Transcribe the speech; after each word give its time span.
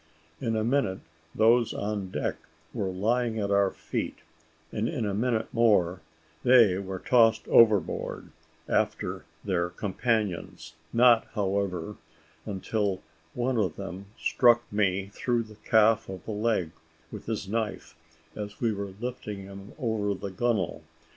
In 0.39 0.55
a 0.55 0.63
minute, 0.63 1.01
those 1.35 1.75
on 1.75 2.09
deck 2.09 2.37
were 2.73 2.89
lying 2.89 3.37
at 3.37 3.51
our 3.51 3.69
feet, 3.69 4.17
and 4.71 4.89
in 4.89 5.05
a 5.05 5.13
minute 5.13 5.53
more, 5.53 6.01
they 6.41 6.79
were 6.79 6.97
tossed 6.97 7.47
overboard 7.49 8.29
after 8.67 9.25
their 9.45 9.69
companions; 9.69 10.73
not, 10.91 11.25
however, 11.35 11.97
until 12.47 13.03
one 13.35 13.59
of 13.59 13.75
them 13.75 14.07
struck 14.17 14.63
me 14.73 15.11
through 15.13 15.43
the 15.43 15.57
calf 15.63 16.09
of 16.09 16.25
the 16.25 16.31
leg 16.31 16.71
with 17.11 17.27
his 17.27 17.47
knife, 17.47 17.95
as 18.35 18.59
we 18.59 18.73
were 18.73 18.95
lifting 18.99 19.43
him 19.43 19.73
over 19.77 20.15
the 20.15 20.31
gunwale. 20.31 20.81